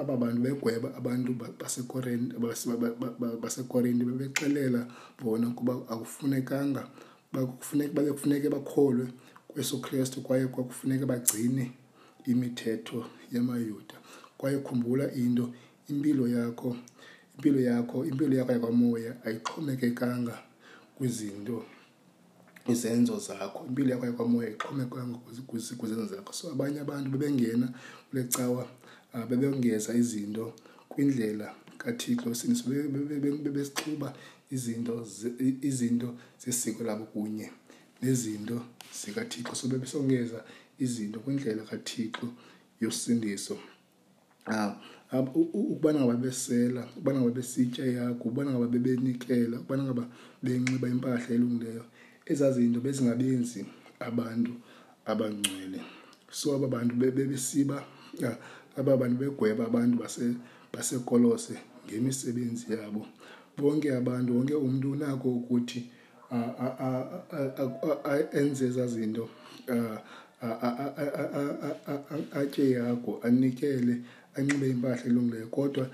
[0.01, 1.31] aba bantu begweba abantu
[3.43, 4.81] basekorinti bebexelela
[5.23, 6.83] bona ukuba akufunekanga
[7.33, 9.07] babekufuneke bakholwe
[9.49, 11.73] kweso kristu kwaye kwakufuneke bagcine
[12.29, 13.97] imithetho yamayuda
[14.39, 15.49] kwaye khumbula into
[15.91, 16.77] impilo yakho
[17.37, 20.37] impilo yakho impilo yakho yakwamoya ayixhomekekanga
[20.99, 21.65] kwizinto
[22.69, 25.19] izenzo zakho impilo yakho yakwamoya ixhomekwanga
[25.77, 27.71] kwizenzo zakho so abanye abantu bebengena
[28.11, 28.67] kule cawa
[29.15, 30.53] uh, bebengeza izinto
[30.91, 32.65] kwindlela kathixo esiniso
[33.45, 34.15] bebesixhuba
[34.51, 35.07] izinto
[35.69, 36.09] izinto
[36.43, 37.49] zesiko labo kunye
[38.03, 38.63] nezinto
[38.95, 40.43] zikathixo so bebesongeza
[40.79, 42.29] izinto kwindlela kathixo
[42.81, 43.59] yosindiso
[44.47, 44.75] ah,
[45.13, 50.05] um ukubana ngaba besela ukubana ngaba besitya yakho ukubana ngaba bebenikela ukubana ngaba
[50.43, 51.85] benxiba impahla elungileyo
[52.33, 53.61] ezazinto bezingabenzi
[54.09, 54.53] abantu
[55.11, 55.81] abangcwele
[56.31, 57.79] so aba bantu bebesiba
[58.79, 59.97] aba bantu begweba abantu
[60.73, 63.03] basekolose base ngemisebenzi yabo
[63.59, 65.81] bonke abantu wonke umntu unako ukuthi
[68.39, 69.25] enze ezazinto
[72.41, 73.95] atye yakho anikele
[74.37, 75.85] anxibe impahla elungileyo kodwa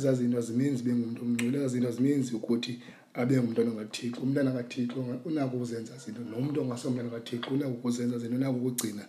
[0.00, 2.72] ezazinto azimenzi bengumntu omngcwele ezazinto azimenzi ukuthi
[3.22, 4.94] abe ngumntwana ongathixo umntana kathixo
[5.28, 9.04] unako ukuzenza zinto nomntu ongase umntana kathixo unako ukuzenza zinto unako ukugcina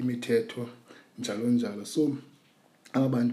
[0.00, 0.62] imithetho
[1.18, 2.02] njalo njalo so
[2.92, 3.32] aba bantu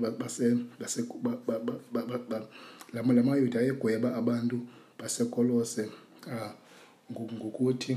[2.93, 4.57] la mayuda ayegweba abantu
[4.99, 5.81] basekolose
[6.27, 6.51] um
[7.35, 7.93] ngokuthi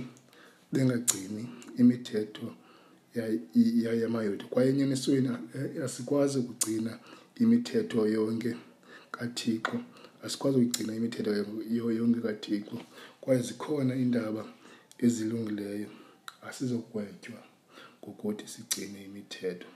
[0.72, 1.42] bengagcini
[1.81, 2.46] imithetho
[4.03, 6.92] yamayuda kwaye enyanisweni eh, asikwazi ukugcina
[7.42, 8.53] imithetho yonke
[9.11, 9.77] kathixo
[10.27, 11.33] asikwazi ukuyigcina imithetho
[11.99, 12.77] yonke kathixo
[13.23, 14.43] kwaye zikhona iindaba
[15.05, 15.87] ezilungileyo
[16.49, 17.41] asizogwetywa
[18.01, 19.69] ngokuthi sigcine imithetho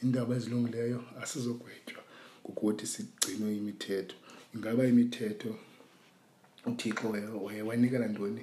[0.00, 2.02] iindaba ezilungileyo asizogwetywa
[2.42, 4.16] ngokuthi sigcine imithetho
[4.54, 5.50] ingaba imithetho
[6.70, 7.06] uthixo
[7.46, 8.42] wayewanikela ntoni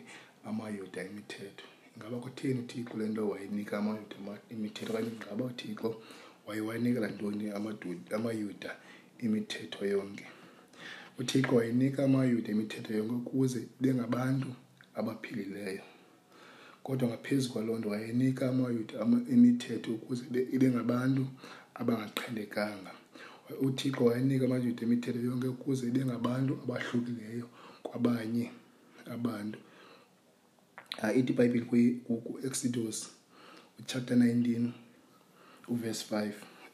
[0.50, 4.16] amayuda imithetho ingaba kutheni uthixo le nto wayenika amayuda
[4.54, 5.88] imithetho okanye ngaba uthixo
[6.48, 7.46] wayewanikela ntoni
[8.18, 8.72] amayuda
[9.26, 10.36] imithetho yonke ama
[11.20, 14.56] uthixo wayinika amayuda imithetho yonke ukuze bengabantu
[14.96, 15.84] abaphilileyo
[16.84, 18.94] kodwa ngaphezu kwaloo nto wayenika amayuda
[19.36, 20.24] imithetho ukuze
[20.56, 21.24] ibengabantu
[21.80, 22.92] abangaqhelekanga
[23.68, 27.46] uthixo wayenika amayuda imithetho yonke ukuze ibengabantu abahlukileyo
[27.86, 28.46] kwabanye
[29.16, 29.58] abantu
[31.04, 32.98] ah, ithi ibhayibhile kwi-exodus
[33.90, 34.72] chapter 19
[35.74, 36.32] uverse 5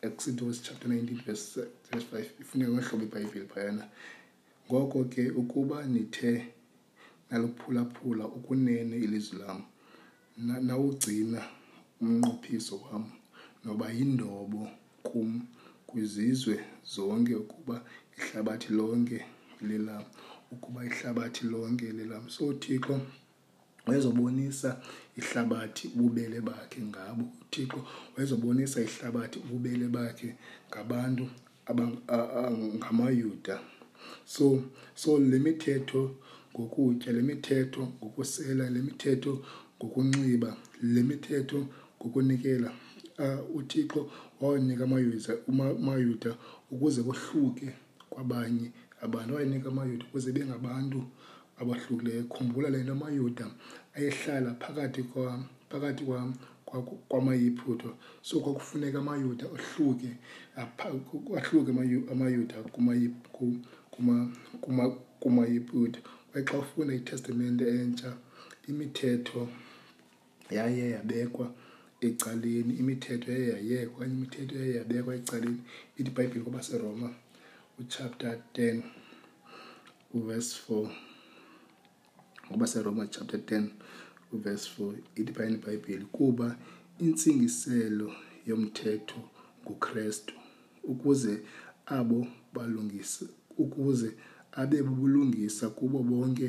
[0.07, 1.47] exodus chapter 19 verse
[1.93, 3.85] 5 ifuneka ngohlobo ibhayibhile phayana
[4.69, 6.47] ngoko ke ukuba nithe
[7.31, 9.59] naluphulaphula ukunene ilizwi lam
[10.67, 11.41] nawugcina
[12.01, 13.03] umnqophiso wam
[13.63, 14.67] noba yindobo
[15.05, 15.29] kum
[15.87, 16.55] kwizizwe
[16.93, 17.75] zonke ukuba
[18.17, 19.17] ihlabathi lonke
[19.61, 20.03] lilam
[20.53, 23.01] ukuba ihlabathi lonke lilam so thixo
[23.85, 24.81] wayezobonisa
[25.17, 27.81] ihlabathi ububele bakhe ngabo uthixo
[28.15, 30.29] wayezobonisa ihlabathi ububele bakhe
[30.69, 31.25] ngabantu
[31.69, 33.74] ngamayuda aba, aba, aba, aba, aba, aba, aba, aba,
[34.25, 34.63] so
[34.95, 36.15] so le mithetho
[36.59, 39.33] ngokutya le mithetho ngokusela le mithetho
[39.77, 40.49] ngokunxiba
[40.93, 41.59] le mithetho
[41.99, 42.69] ngokunikela
[43.23, 44.01] uh, uthixo
[44.41, 44.83] wawanika
[45.77, 46.31] amayuda
[46.71, 47.69] ukuze bohluke
[48.09, 48.67] kwabanye
[49.01, 50.99] abantu wayenika amayuda ukuze bengabantu
[51.59, 53.45] abahlukileyo khumbula le nto amayuda
[53.95, 55.03] ayehlala phakathi
[55.69, 56.33] phakathi kwam
[57.09, 60.09] kwamayiphutho so kwakufuneka amayuda ahluke
[61.37, 61.69] ahluke
[62.11, 63.69] amayuda kumayiphutho
[65.19, 65.99] kumayiputa
[66.31, 68.17] kwaye xa ufuna itestamente entsha
[68.69, 69.47] imithetho
[70.51, 71.47] yaye yabekwa
[72.03, 75.59] ecaleni imithetho yaye yayekwa okanye imithetho yaye yabekwa ecaleni
[75.99, 77.09] ithi ibhayibhile kwabaseroma
[77.81, 78.81] uchapter 10
[80.17, 80.89] uverse 4
[82.47, 83.69] ngobaseroma chapter 10
[84.35, 86.55] uverse 4 ithi phayeni ibhayibhile kuba
[86.99, 88.07] intsingiselo
[88.47, 89.19] yomthetho
[89.63, 90.33] ngukrestu
[90.83, 91.33] ukuze
[91.85, 93.25] abo balungise
[93.57, 94.11] ukuze
[94.51, 96.47] abe bubulungisa kubo bonke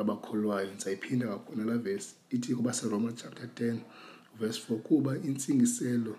[0.00, 3.78] abakholwayo ndizayiphinda kakhonala vesi ithi kwabaseroma chapter 10
[4.38, 6.12] verse 4 kuba intsingiselo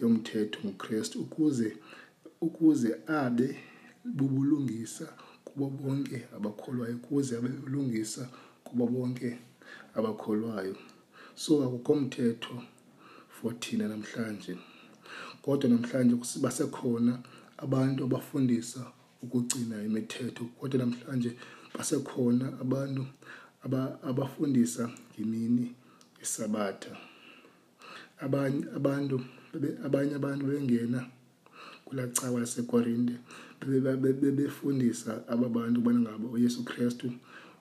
[0.00, 1.68] yomthetho ngukrestu ukuze
[2.46, 3.48] ukuze abe
[4.04, 5.06] bubulungisa
[5.46, 8.22] kubo bonke abakholwayo ukuze abe bubulungisa
[8.66, 9.30] kubo bonke
[9.96, 10.74] abakholwayo
[11.42, 12.54] so akukho mthetho
[13.36, 14.52] for thina namhlanje
[15.44, 16.14] kodwa namhlanje
[16.44, 17.12] basekhona
[17.64, 18.82] abantu abafundisa
[19.24, 21.30] ukugcina imithetho kodwa namhlanje
[21.74, 23.02] basekhona abantu
[24.08, 25.64] abafundisa ngemini
[26.24, 26.92] isabatha
[28.24, 29.16] abanye abantu
[29.86, 31.00] abanye abantu bengena
[31.86, 33.14] kulacawa yasekorinte
[34.20, 37.06] bebefundisa aba bantu ubana ngabo uyesu kristu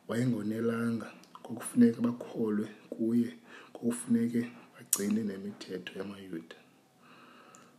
[0.07, 1.07] wayengonelanga
[1.41, 3.29] ngokufuneka bakholwe kuye
[3.71, 4.41] ngokufuneke
[4.73, 6.57] bagcine nemithetho yamayuda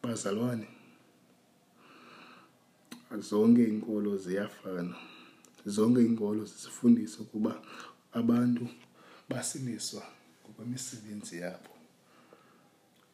[0.03, 0.67] bazalwane
[3.19, 4.97] zonke iinkolo ziyafana.
[5.67, 7.59] Zonke iinkolo zisifundisa ukuba
[8.13, 8.69] abantu
[9.29, 10.03] basiliswa
[10.43, 11.71] ngokwemisebenzi yabo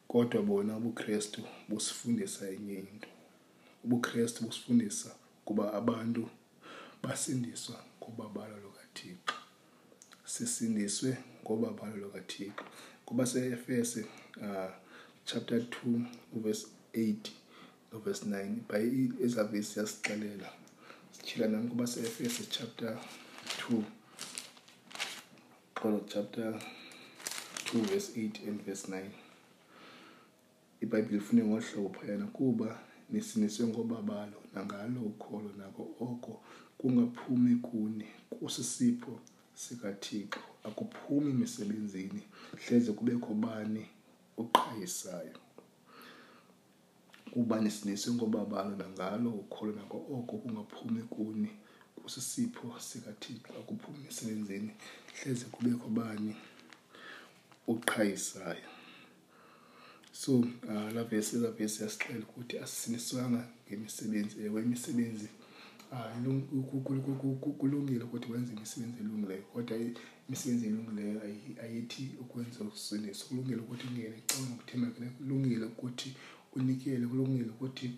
[0.07, 3.07] kodwa bona ubuKrestu busifundisa enye into.
[3.85, 5.09] UbuKrestu busifundisa
[5.41, 6.29] ukuba abantu
[7.03, 9.35] basindiswa ngobabalo lukaThixo.
[10.25, 11.11] Sisindiswe
[11.43, 12.63] ngobabalo lukaThixo
[13.05, 14.05] kuba seEfese
[14.43, 14.71] ah,
[15.25, 17.31] chapter two verse eight.
[17.95, 18.79] verse 9 by
[19.23, 20.49] eza verse yasixelela
[21.13, 22.97] sitshila nam kuba se-efese chapter
[23.69, 23.81] 2
[25.75, 26.53] qolo chapter
[27.65, 29.01] 2 verse 8 and verse 9
[30.83, 32.79] ibhayibhile ifune ngohlobo phayana kuba
[33.11, 36.41] nisiniswe ngobabalo nangalo ukholo nako oko
[36.77, 39.19] kungaphumi kuni kusisipho
[39.55, 42.21] sikathixo akuphumi emisebenzini
[42.65, 43.85] hleze kubekho bani
[44.37, 45.46] oqhayisayo
[47.33, 51.49] uba nesinesinkobabalo nangalo ukholo nako oko kungaphumi kuni
[52.03, 54.71] kusisipho sikathixo akuphumi emsebenzini
[55.19, 56.35] hleze kubekho bani
[57.67, 58.69] uqhayisayo
[60.11, 65.27] so uh, ah, laa vesi ezaa vesi yasixele ukuthi asisiniswanga ngemisebenzi ewe imisebenzi
[65.93, 66.09] ah,
[67.57, 69.77] kulungile ukuthi wenze imisebenzi elungileyo kodwa
[70.27, 71.21] imisebenzi elungileyo
[71.63, 76.15] ayithi ukwenza ukusiniswa kulungile ukuthi ungene xa nokuthembakileyo kulungile ukuthi
[76.57, 77.91] unikele kulungile ukuthi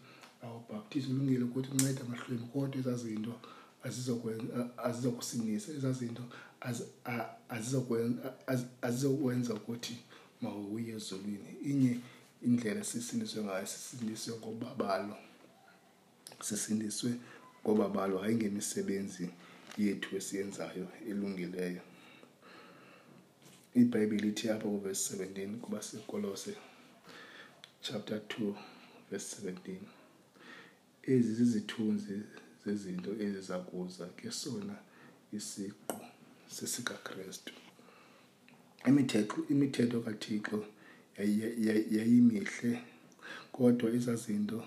[0.43, 3.34] awubhaptise ulungile ukuthi uncede amahlwembu kodwa ezazinto
[4.88, 6.24] azizokusinisa ezazinto
[8.80, 9.95] azizokwenza ukuthi
[10.41, 11.93] mawuye ezulwini inye
[12.48, 15.15] indlela sisindiswe ngayo sisindiswe ngobabalo
[16.48, 17.12] sisindiswe
[17.62, 19.26] ngobabalo hayi ngemisebenzi
[19.84, 21.84] yethu esiyenzayo elungileyo
[23.82, 26.52] ibhayibhile ithi apha kuvesi 17 kuba sikolose
[27.81, 28.55] chapter 2
[29.09, 29.57] verse 17
[31.07, 32.21] ezi zizithunzi
[32.65, 34.75] zezinto ezizakuza ngesona
[35.37, 35.97] isiqu
[36.55, 37.53] sesikaKrestu
[38.89, 40.59] imithetho imithetho kaThixo
[41.95, 42.71] yayimihle
[43.51, 44.59] kodwa izazinto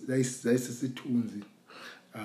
[0.06, 2.24] zayisisithunzi um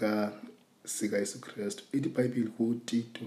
[0.00, 0.36] ah,
[0.84, 3.26] sikayesu kristu ithi ibhayibhile kutito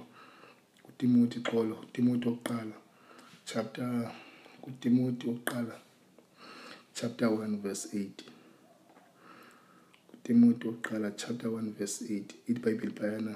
[0.85, 2.75] kutimoti xolo utimoti okuqala
[3.45, 4.11] chapter
[4.63, 5.75] kutimoti okuqala
[6.97, 8.09] chapter 1 verse 8
[10.09, 13.33] kutimoti okuqala chapter 1 verse 8 ithi ibhayibhile phayana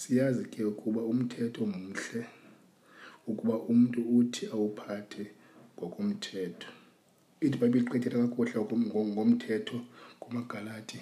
[0.00, 2.20] siyazi ke ukuba umthetho mhle
[3.30, 5.24] ukuba umntu uthi awuphathe
[5.76, 6.68] ngokomthetho
[7.40, 8.52] ithi bhayibhile iqithela kakuhle
[9.14, 9.78] ngomthetho
[10.22, 10.98] kumagalati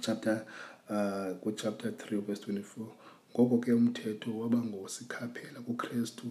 [0.00, 0.44] chapter
[0.92, 2.62] uh, kuchapter 3 verse 24
[3.32, 6.26] ngoko ke umthetho waba ngosikhaphela kukristu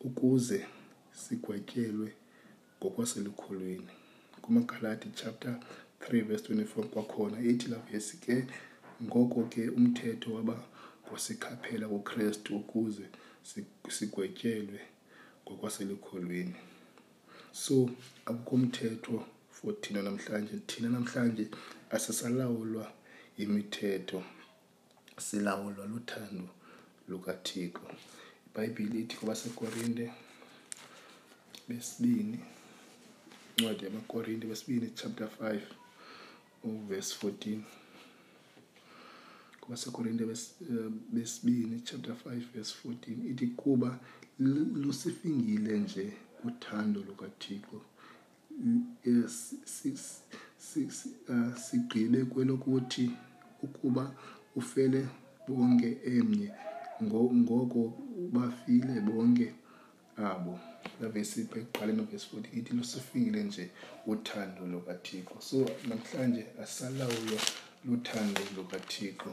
[0.00, 0.60] ukuze
[1.22, 2.10] sigwetyelwe
[2.80, 3.88] ngokwaselukhulweni
[4.42, 5.56] kumagalati chapter
[6.10, 8.44] 3 verse 24 kwakhona ithi la vesi ke
[9.08, 10.56] ngoko ke umthetho waba
[11.06, 13.04] ngosikhaphela kukristu ukuze
[13.96, 14.80] sigwetyelwe
[15.46, 16.71] ngokwaselukhulweni si
[17.52, 17.90] so
[18.26, 21.46] akukho mthetho for thina namhlanje thina namhlanje
[21.90, 22.92] asisalawulwa
[23.36, 24.22] imithetho
[25.20, 26.48] silawulwa luthando
[27.08, 27.80] lukathixo
[28.46, 30.04] ibhayibhile ithi kwabasekorinte
[31.68, 32.38] besibini
[33.56, 35.60] incwadi yamakorinte besibini chapter 5
[36.64, 37.60] uvesi 14
[39.60, 40.24] kwabasekorinte
[41.14, 43.98] besibini chapter 5 verse 14 ithi kuba
[44.38, 46.12] lusifingile nje
[46.44, 47.80] uthando lukathixo
[51.28, 53.10] uh, sigqibe kwelokuthi
[53.62, 54.04] ukuba
[54.56, 55.06] ufele
[55.48, 56.48] bonke emnye
[57.02, 57.82] ngoko
[58.34, 59.46] bafile bonke
[60.16, 60.54] abo
[61.00, 63.64] lavesipha ekuqaleni ovesi futhi ithi lusifile nje
[64.12, 67.38] uthando lukathixo so namhlanje asalawulwa
[67.86, 69.30] luthando lukathixo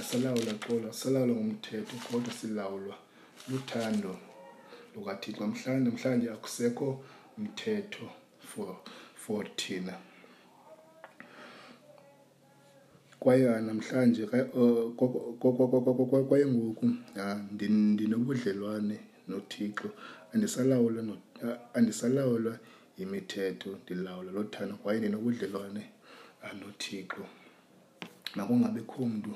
[0.00, 2.96] asalawulwa xolo asalawulwa ngumthetho kodwa silawulwa
[3.50, 4.10] luthando
[4.94, 6.88] lukathixo namhlanje namhlanje akusekho
[7.38, 8.06] mthetho
[8.40, 8.76] for
[9.14, 9.94] for thina
[13.20, 14.46] kwaye namhlanje eh,
[16.28, 16.86] kwaye ngoku
[17.66, 18.96] ndinobudlelwane
[19.28, 19.86] nothixo
[20.32, 21.16] andisalawulwa
[21.74, 22.54] andisalawulwa
[22.98, 25.82] yimithetho ndilawula lothando kwaye ndinobudlelwane
[26.60, 27.22] nothixo
[28.36, 29.32] nakungabikho mntu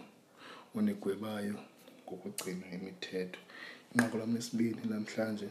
[0.75, 1.57] undigwebayo
[2.05, 3.41] ngokugcina imithetho
[3.97, 5.49] inqaku lami lesibili namhlanje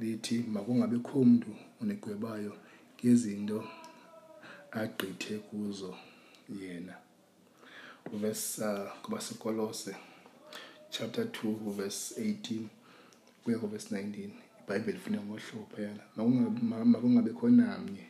[0.00, 2.52] lithi makungabikho mntu unigwebayo
[2.98, 3.58] ngezinto
[4.80, 5.92] agqithe kuzo
[6.60, 6.94] yena
[8.12, 9.72] uverse uh,
[10.90, 12.66] chapter 2 verse 18
[13.44, 14.30] kuya kuverse 19
[14.62, 16.02] ibhayibheli funeka ngohlobo phayana
[16.92, 18.06] makungabikho namnye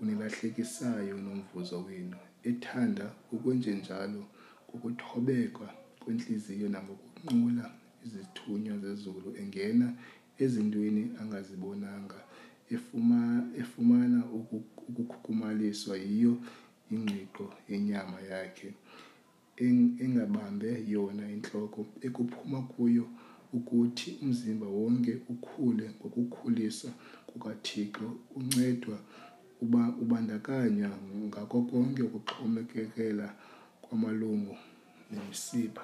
[0.00, 2.16] unilahlekisayo nomvuzo wenu
[2.48, 4.22] ethanda ukwenjenjalo
[4.68, 5.66] ngokuthobeka
[6.02, 7.70] kwenhliziyo nangokunqula
[8.06, 9.88] izithunywa zezulu engena
[10.44, 12.18] ezintweni angazibonanga
[13.62, 14.20] efumana
[14.88, 16.34] ukukhukumaliswa yiyo
[16.94, 18.68] ingqiqo yenyama yakhe
[20.04, 23.04] engabambe yona intloko ekuphuma kuyo
[23.56, 26.88] ukuthi umzimba wonke ukhule ngokukhulisa
[27.28, 28.06] kukathixo
[28.38, 28.96] uncedwa
[29.64, 30.90] uba ubandakanywa
[31.26, 33.26] ngako konke ukuxhomekekela
[33.82, 34.54] kwamalungu
[35.12, 35.82] nemisiba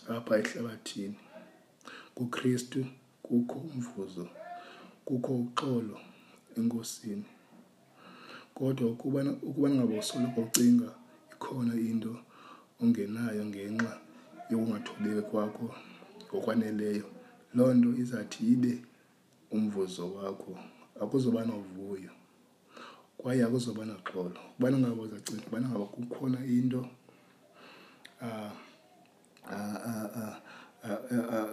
[0.09, 1.17] apha ehlabathini
[2.15, 2.85] kukristu
[3.23, 4.27] kukho umvuzo
[5.05, 5.97] kukho uxolo
[6.57, 7.25] enkosini
[8.57, 10.89] kodwa ukuba ningabe usoloko ucinga
[11.33, 12.11] ikhona into
[12.81, 13.91] ongenayo ngenxa
[14.49, 15.67] yokungathobeki kwakho
[16.29, 17.07] ngokwaneleyo
[17.55, 18.73] loo nto izathi ibe
[19.55, 20.53] umvuzo wakho
[21.01, 22.11] akuzoba novuyo
[23.17, 26.79] kwaye akuzoba naxolo ubana ngaba uzacinga ubana ngaba kukhona into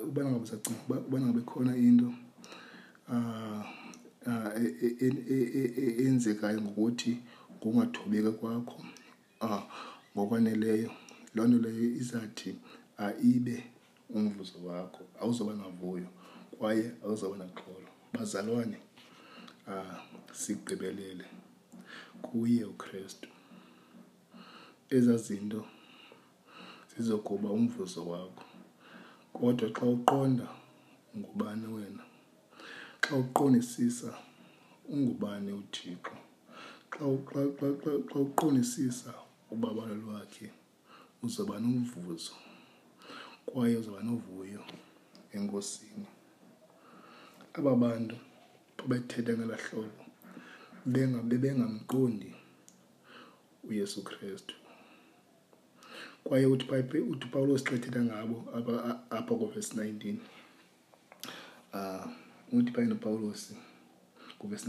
[0.09, 2.09] ubana ngaba uzacinga ubana ngaba ikhona into
[4.61, 7.13] e, e, e, enzekayo ngokuthi
[7.57, 8.79] ngokungathobeki kwakho
[9.47, 9.63] um
[10.15, 10.91] ngokwaneleyo
[11.35, 12.51] loo nto leyo izathi
[13.35, 13.57] ibe
[14.17, 16.09] umvuzo wakho awuzoba navuyo
[16.59, 18.79] kwaye awuzoba naxolo bazalwane
[19.73, 19.97] um
[20.43, 21.27] sigqibelele
[22.23, 23.29] kuye uKristu
[24.97, 25.63] eza zinto
[26.97, 28.45] zizokuba umvuzo wakho
[29.37, 30.47] kodwa xa uqonda
[31.15, 32.05] ungubani wena
[33.05, 34.11] xa uqonisisa
[34.93, 36.15] ungubani uThixo
[36.95, 37.03] xa
[38.09, 39.11] xa uqondisisa
[39.53, 40.47] ubabalo lwakhe
[41.25, 42.35] uzoba nomvuzo
[43.47, 44.63] kwaye uzoba novuyo
[45.37, 46.07] enkosini
[47.57, 48.17] aba bantu
[48.77, 50.02] babethetha ngelaa hlobo
[50.85, 52.35] bebengamqondi
[53.69, 54.55] uyesu kristu
[56.25, 56.67] kwaye uthi
[57.27, 58.37] upawulo sixethela ngabo
[59.15, 60.17] apha kuvesi 19
[61.75, 62.15] um
[62.59, 63.43] uthi phaye nopawulos
[64.41, 64.67] kuvesi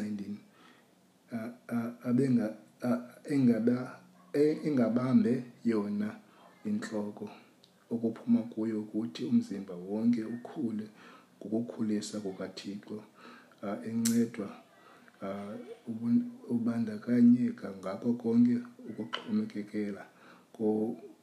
[1.32, 3.91] 19
[4.64, 5.34] engabambe
[5.72, 6.09] yona
[6.70, 7.26] intloko
[7.93, 10.86] okuphuma kuyo ukuthi umzimba wonke ukhule
[11.41, 12.97] ngokukhulisa kukathixo
[13.89, 14.51] encedwa uh,
[15.24, 15.55] Uh,
[16.51, 18.59] ubandakanyeka ngako konke
[18.89, 20.03] ukuxhomekekela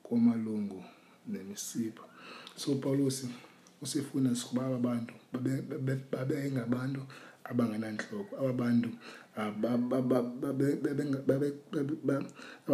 [0.04, 0.80] komalungu
[1.28, 2.04] nemisipha
[2.56, 3.28] so upawulos
[3.84, 5.38] usifuna sikuba aba bantu ah,
[6.16, 7.02] babengabantu
[7.44, 8.88] abangenantloko aba bantu
[9.36, 10.20] aba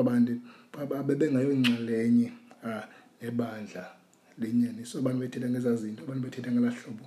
[0.04, 0.34] bantu
[1.02, 2.28] babengayonxalenye
[2.62, 2.86] ah,
[3.18, 3.95] nebandla
[4.42, 7.06] linyaniso abantu bethetha ngezaa zinto abantu bethetha ngela hlobo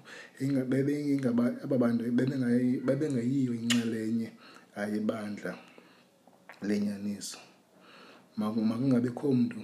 [1.65, 2.01] aba bantu
[2.87, 4.29] babengayiyo inxalenye
[4.81, 5.51] ayibandla
[6.67, 7.37] lenyaniso
[8.39, 9.59] makungabikho mntu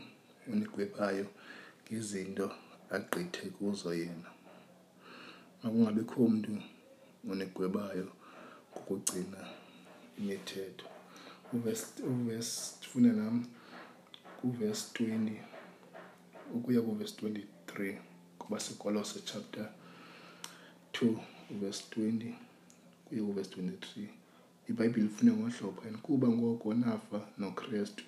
[0.51, 1.25] onigwebayo
[1.85, 2.45] ngezinto
[2.95, 4.29] agqithe kuzo yena
[5.63, 6.53] makungabikho mntu
[7.31, 8.07] onigwebayo
[8.71, 9.39] ngokugcina
[10.19, 10.85] imithetho
[11.53, 12.01] uvesi
[12.77, 13.35] ndifuna nam
[14.39, 15.33] kuvesi 20
[16.55, 17.93] ukuya kuvesi 22 3
[18.39, 19.69] kuba sikolose chapter
[20.93, 21.17] 2
[21.49, 22.33] verse 20
[23.05, 23.73] kuye 23
[24.69, 28.03] ibhayibhile ifune ngohlobo and kuba ngoko nafa nokrestu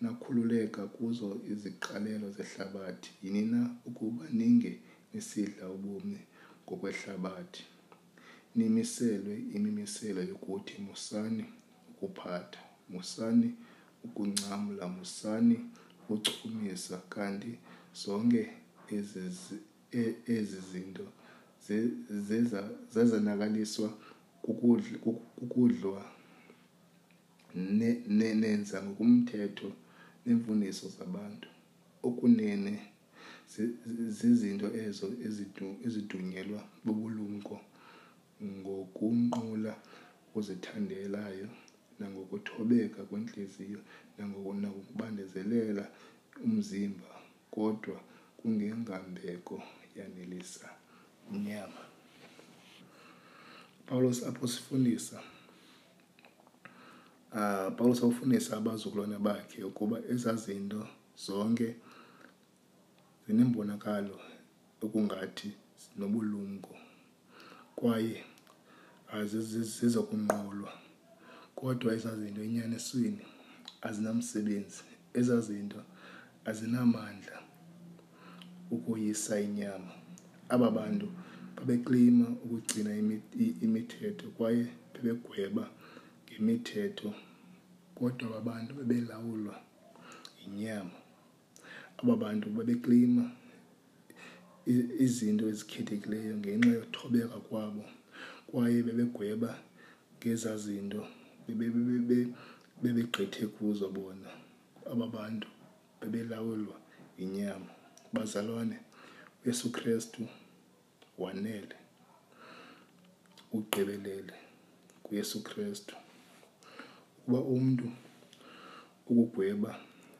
[0.00, 4.80] nakhululeka kuzo iziqalelo zehlabathi yini na ukuba ninge
[5.14, 6.18] nisidla ubomi
[6.64, 7.64] ngokwehlabathi
[8.56, 11.44] nimiselwe imimiselo yokuthi musani
[11.90, 12.60] ukuphatha
[12.90, 13.54] musani
[14.04, 15.56] ukuncamla musani
[16.08, 17.52] ukuchumisa kanti
[18.02, 18.50] zonke
[20.36, 21.04] ezizinto
[22.94, 23.88] zazonakaliswa
[25.36, 26.02] kukudlwa
[27.56, 29.68] nenza ngokomthetho
[30.24, 31.48] neemfundiso zabantu,
[32.08, 32.74] okunene
[34.18, 35.06] zizinto ezo
[35.86, 37.56] ezidunyelwa bubulumko
[38.60, 39.72] ngokunqula
[40.26, 41.48] okuzithandelayo
[41.98, 43.80] nangokuthobeka kwentliziyo
[44.16, 45.84] nangokubandezelela
[46.46, 47.10] umzimba,
[47.54, 47.98] kodwa
[48.42, 49.62] kungengambeko
[49.96, 50.68] yanelisa
[51.32, 51.82] mnyama.
[54.28, 55.16] apho sifundisa
[57.32, 60.82] uh, ah, Pawulos awufundisa abazukulwana bakhe ukuba ezaa zinto
[61.24, 61.68] zonke
[63.26, 64.18] zinembonakalo
[64.84, 65.50] okungathi
[65.82, 66.74] zinobulumko
[67.78, 68.18] kwaye
[69.16, 70.72] azizokunqolwa
[71.58, 73.24] kodwa ezaa zinto enyanisweni
[73.86, 74.82] azinamsebenzi
[75.18, 75.80] ezaa zinto
[76.50, 77.36] azinamandla
[78.72, 79.92] ukuyisa inyama.
[80.52, 81.06] Aba bantu
[81.56, 82.90] babekleyima ukugcina
[83.66, 84.64] imithetho kwaye
[84.94, 85.64] bebegweba
[86.24, 87.10] ngemithetho,
[87.96, 89.54] kodwa aba bantu babelawulwa
[90.40, 90.96] yinyama.
[92.00, 93.24] Aba bantu babekleyima
[95.04, 97.84] izinto ezikhethekileyo ngenxa yokuthobeka kwabo
[98.48, 99.50] kwaye bebegweba
[100.18, 101.02] ngezaa zinto
[102.82, 104.30] bebegqithe kuzo bona.
[104.92, 105.48] Aba bantu
[106.00, 106.76] bebelawulwa
[107.20, 107.72] yinyama.
[108.12, 108.76] bazalwane
[109.44, 110.22] uyesu krestu
[111.18, 111.74] wanele
[113.52, 114.32] ugqibelele
[115.02, 115.96] kuyesu krestu
[117.18, 117.86] ukuba umntu
[119.10, 119.70] ukugweba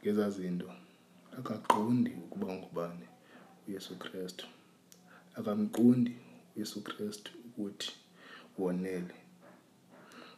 [0.03, 0.69] ngezaa zinto
[1.39, 3.07] akaqondi ukuba ngubani
[3.69, 4.47] uyesu krestu
[5.39, 6.13] akamqondi
[6.57, 7.89] uyesu krestu ukuthi
[8.61, 9.15] wonele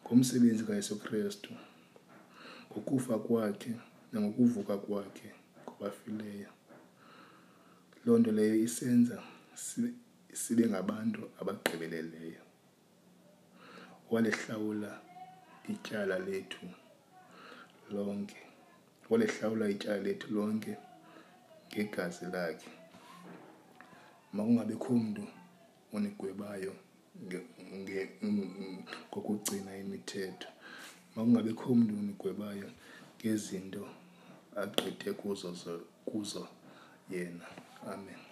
[0.03, 1.51] ngomsebenzi kayesu krestu
[2.71, 3.71] ngokufa kwakhe
[4.13, 5.29] nangokuvuka kwakhe
[5.67, 6.51] kwabafileyo
[8.05, 9.17] loo nto leyo isenza
[10.43, 12.43] sibe ngabantu abagqibeleleyo
[14.13, 14.91] walihlawula
[15.73, 16.65] ityala lethu
[17.95, 18.41] lonke
[19.11, 20.73] walihlawula ityala lethu lonke
[21.73, 22.71] ngegazi lakhe
[24.35, 25.25] makungabikho mntu
[25.95, 26.73] onigwebayo
[29.11, 30.49] ngokugcina imithetho
[31.15, 32.69] makungabikho mntu unigwebayo
[33.19, 33.83] ngezinto
[34.63, 35.49] agqithe kuzo,
[36.09, 36.45] kuzo
[37.13, 37.47] yena
[37.87, 38.24] Amém.